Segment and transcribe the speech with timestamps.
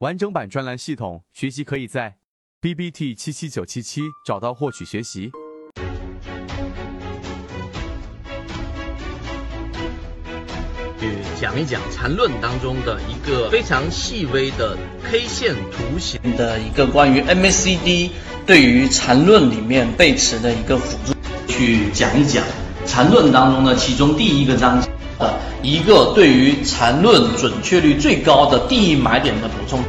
[0.00, 2.16] 完整版专栏系统学习可以在
[2.58, 5.30] B B T 七七九七七找到获取学习。
[10.98, 14.74] 去讲一讲缠论当中的一个非常细微的
[15.04, 16.18] K 线图形。
[16.34, 18.12] 的一个关于 MACD
[18.46, 21.14] 对于缠论里面背驰的一个辅助，
[21.46, 22.42] 去讲一讲
[22.86, 24.88] 缠论当中的其中第一个章节
[25.20, 29.80] 的一个对于缠论准确率最高的第一买点的补充，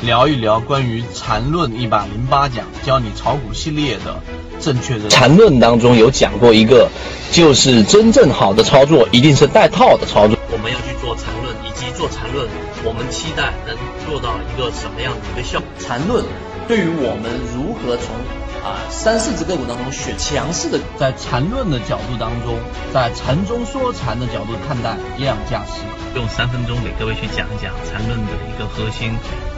[0.00, 4.22] 聊一聊关于缠论一百零八讲教你炒股系列的
[4.60, 6.88] 正确的缠论当中有讲过一个，
[7.32, 10.38] 就是真正好的操作一定是带套的操作。
[10.52, 12.46] 我们要去做缠论，以及做缠论，
[12.84, 13.76] 我们期待能
[14.06, 15.68] 做到一个什么样的一个效果？
[15.78, 16.24] 缠论
[16.70, 18.14] 对于我们如何从
[18.62, 22.54] 啊三四只个股当中选强势的，在缠论的角度当中，
[22.94, 25.82] 在缠中说禅的角度看待量价时，
[26.14, 29.10] 用三分钟给各位去讲一讲缠论的一个核心，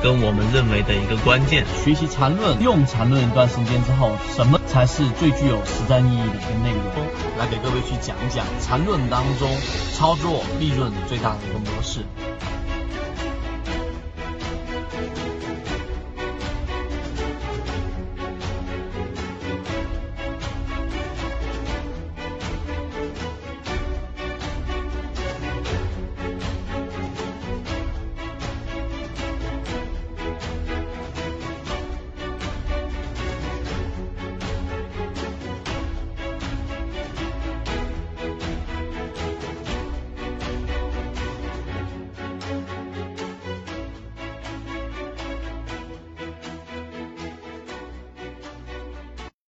[0.03, 1.67] 跟我们认为的一个关键。
[1.85, 7.05] 学习缠论，用缠论一段时间之后，什么才是最具有实战意义的一个内容？
[7.37, 9.53] 来给各位去讲一讲缠论当中
[9.93, 12.01] 操作利润最大的一个模式。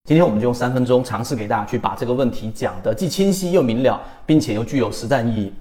[0.08, 5.52] 今天我们就用三分钟尝试给大家去把这个问题讲得既清晰又明了，并且又具有实战意义。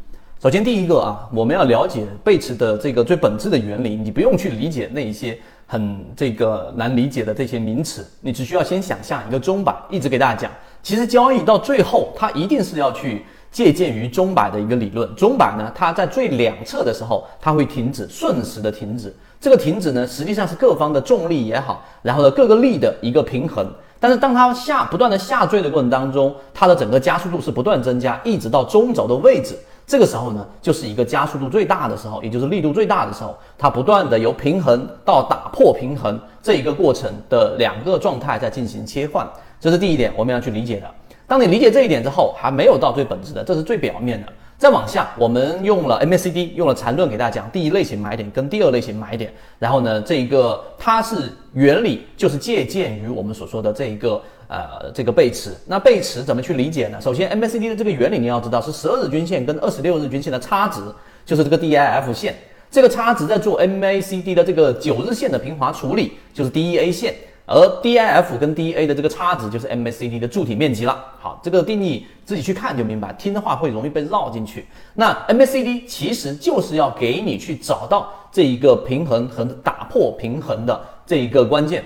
[0.41, 10.49] 首先，第一个啊，我们要了解背驰的这个最本质的原理，你不用去理解那一些很这个难理解的这些名词，你只需要先想象一个钟摆，一直给大家讲，
[10.81, 15.13] 其实交易到最后，它一定是要去借鉴于钟摆的一个理论。
[15.17, 19.13] 钟摆呢，它在最两侧的时候，它会停止，瞬时的停止。
[19.41, 23.69] 这个停止呢，实际上是各方的重力也好，然后呢各个力的一个平衡。
[23.99, 39.27] 但是当它下不断的下坠的过程当中，它的整个加速度是不断增加，一直到中轴的位置，这个时候呢，就是一个加速度最大的时候，也就是力度最大的时候，它不断的由平衡到打破平衡这一个过程的两个状态在进行切换，
[39.59, 40.87] 这是第一点我们要去理解的。
[41.25, 44.31] 当你理解这一点之后，还没有到最本质的，这是最表面的。
[44.57, 49.31] 再往下，我们用了 MACD，用了缠论给大家讲第一类型买点跟第二类型买点。
[49.59, 55.51] 然后呢，这一个它是原理就是借鉴于我们所说的这一个呃这个背驰。
[55.67, 56.99] 那背驰怎么去理解呢？
[56.99, 60.81] 首先 MACD 的这个原理你要知道是十二日均线跟二十六日均线的差值，
[61.23, 62.33] 就是这个 DIF 线。
[62.71, 67.13] 这个差值在做 MACD 的这个九日线的平滑处理，就是 DEA 线。
[67.49, 71.01] 而 DIF 跟 DA 的这个差值就是 MACD 的柱体面积了。
[71.17, 74.67] 好，这个定义自己去看就明白，听的话会容易被绕进去。
[74.93, 81.83] 那 MACD 其实就是要给你去找到这一个平衡和打破平衡的这一个关键。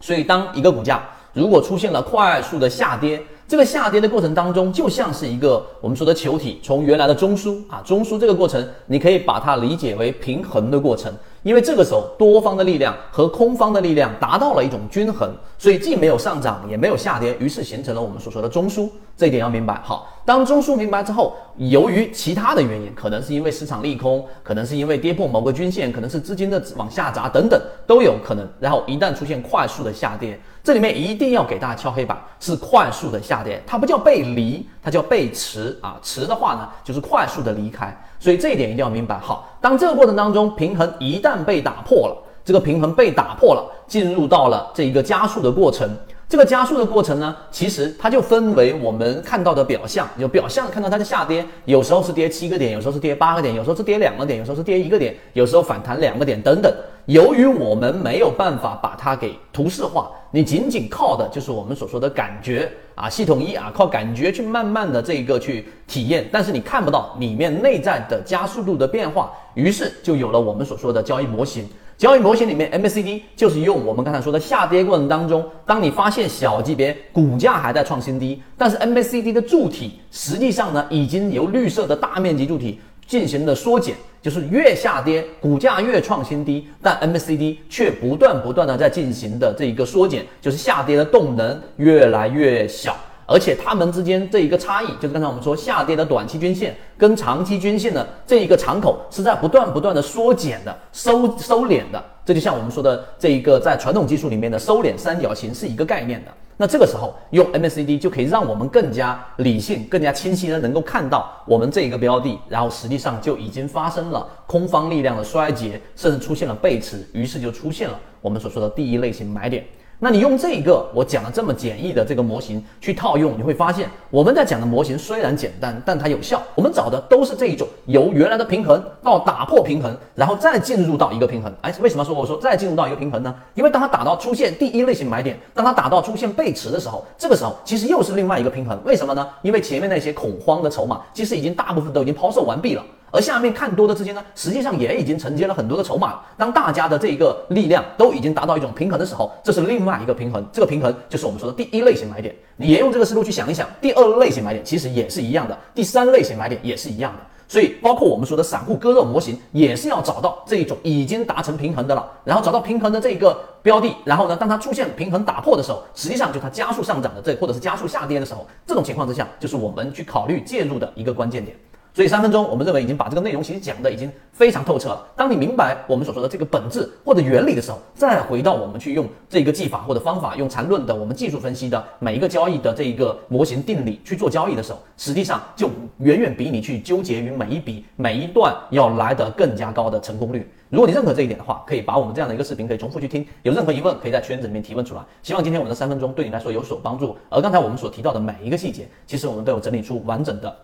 [0.00, 11.10] 所以，当一个股价如果出现了快速的下跌，这个下跌的过程当中，就像是一个我们说的球体从原来的中枢啊，中枢这个过程，你可以把它理解为平衡的过程。
[11.42, 18.88] 因为这个时候多方的力量和空方的力量达到了一种均衡，所以既没有上涨也没有下跌，于是形成了我们所说的中枢。
[19.16, 19.78] 这一点要明白。
[19.82, 28.48] 好，当中枢明白之后，由于其他的原因，可能是因为市场利空，可能是因为跌破某个均线，可能是资金的往下砸等等都有可能。
[28.58, 35.98] 然后一旦出现快速的下跌，这里面一定要给大家敲黑板，是快速的下跌，它不叫背离，它叫背驰啊。
[36.02, 37.94] 驰的话呢，就是快速的离开。
[38.20, 39.18] 所以这一点一定要明白。
[39.18, 45.90] 好，当这个过程当中平衡一旦被打破了，这个平衡被打破了，进入到了这一个加速的过程。
[46.28, 56.72] 这个加速的过程呢，其实它就分为我们看到的表象，有表象看到它的下跌，有时候是跌七个点，有时候是跌八个点，有时候是跌两个点，有时候是跌一个点，有时候反弹两个点等等。
[57.10, 71.68] 由于我们没有办法把它给图示化，你仅仅靠的就是我们所说的感觉啊，系统一啊，靠感觉去慢慢的这一个去体验，但是你看不到里面内在的加速度的变化，于是就有了我们所说的交易模型。
[71.98, 82.80] 交易模型里面，MACD 就是用我们刚才说的下跌过程当中，当你发现小级别股价还在创新低，但是 MACD 的柱体实际上呢，已经由绿色的大面积柱体
[83.10, 92.96] 进行了缩减，就是越下跌股价越创新低，但 MACD 却不断不断的在进行的这一个缩减，就是下跌的动能越来越小。
[93.26, 102.00] 而且它们之间这一个差异，就是刚才我们说下跌的短期均线跟长期均线的这一个敞口是在不断不断的缩减的、收收敛的。
[102.24, 106.30] 这就像我们说的这一个在传统技术里面的收敛三角形是一个概念的。
[106.60, 119.64] 那这个时候用 MACD 就可以让我们更加理性、更加清晰的能够看到我们这一个标的，然后实际上就已经发生了空方力量的衰竭，甚至出现了背驰，于是就出现了我们所说的第一类型买点。
[120.02, 126.42] 那你用这个我讲的这么简易的这个模型去套用，你会发现我们在讲的模型虽然简单，但它有效。
[126.54, 131.52] 我们找的都是这一种由原来的平衡到打破平衡，然后再进入到一个平衡。
[131.60, 133.34] 哎，为什么说我说再进入到一个平衡呢？
[133.54, 138.80] 因为当它打到出现第一类型买点，当它打到出现背驰的时候，这个时候其实又是另外一个平衡。
[138.86, 139.28] 为什么呢？
[139.42, 142.82] 因为前面那些恐慌的筹码其实已经大部分都已经抛售完毕了。
[143.10, 146.20] 而下面看多的资金呢，实际上也已经承接了很多的筹码。
[146.36, 150.44] 当大家的这一个力量都已经达到一种平衡的时候，这是另外一个平衡。
[150.52, 152.34] 这个平衡就是我们说的第一类型买点。
[152.56, 157.18] 你也用这个思路去想一想，第二类型买点其实也是一样的，第三类型买点也是一样的。
[157.48, 171.56] 所以，包括我们说的散户割肉模型，也是要找到这一种已经达成平衡的了，然后找到平衡的这一个标的，然后呢，当它出现平衡打破的时候，实际上就它加速上涨的这，或者是加速下跌的时候，这种情况之下，就是我们去考虑介入的一个关键点。
[171.92, 175.06] 所以三分钟，我们认为已经把这个内容其实讲的已经非常透彻了。
[175.16, 190.48] 当你明白我们所说的这个本质或者原理的时候，再回到我们去用这个技法或者方法，用缠论的我们技术分析的每一个交易的这一个模型定理去做交易的时候，实际上就远远比你去纠结于每一笔每一段要来得更加高的成功率。
[190.68, 193.26] 如果你认可这一点的话，可以把我们这样的一个视频可以重复去听。
[193.42, 195.02] 有任何疑问，可以在圈子里面提问出来。
[195.24, 197.16] 希望今天我们的三分钟对你来说有所帮助。
[197.28, 200.56] 而刚才我们所提到的每一个细节，其实我们都有整理出完整的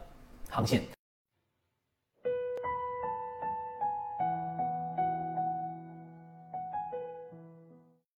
[0.49, 0.95] 航线。